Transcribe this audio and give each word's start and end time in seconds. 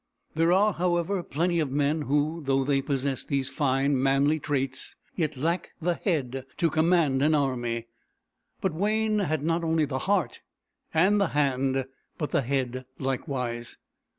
There 0.33 0.51
are, 0.51 0.73
however, 0.73 1.21
plenty 1.21 1.59
of 1.59 1.69
men 1.69 2.01
who, 2.01 2.41
though 2.43 2.63
they 2.63 2.81
possess 2.81 3.23
these 3.23 3.51
fine 3.51 4.01
manly 4.01 4.39
traits, 4.39 4.95
yet 5.13 5.37
lack 5.37 5.73
the 5.79 5.93
head 5.93 6.43
to 6.57 6.71
command 6.71 7.21
an 7.21 7.35
army; 7.35 7.85
but 8.61 8.73
Wayne 8.73 9.19
had 9.19 9.43
not 9.43 9.63
only 9.63 9.85
the 9.85 9.99
heart 10.09 10.39
and 10.91 11.21
the 11.21 11.27
hand 11.37 11.85
but 12.17 12.31
the 12.31 12.41
head 12.41 12.85
likewise. 12.97 13.77